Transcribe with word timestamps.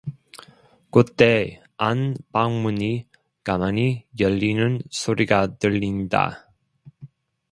그때 0.89 1.61
안 1.77 2.15
방문이 2.31 3.05
가만히 3.43 4.07
열리는 4.19 4.81
소리가 4.89 5.57
들린다. 5.57 6.49